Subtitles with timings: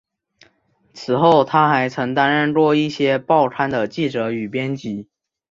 [0.95, 5.07] 此后他还曾担任过一些报刊的记者与编辑。